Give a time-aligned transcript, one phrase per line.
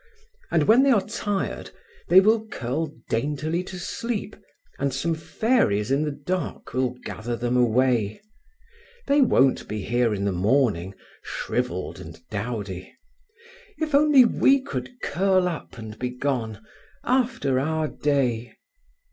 [0.49, 1.69] And when they are tired,
[2.07, 4.35] they will curl daintily to sleep,
[4.79, 8.19] and some fairies in the dark will gather them away.
[9.05, 12.97] They won't be here in the morning, shrivelled and dowdy…
[13.77, 16.65] If only we could curl up and be gone,
[17.03, 18.55] after our day…."